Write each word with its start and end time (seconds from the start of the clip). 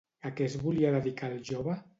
A 0.29 0.31
què 0.39 0.47
es 0.51 0.55
volia 0.63 0.95
dedicar 0.97 1.33
el 1.37 1.47
jove? 1.53 1.81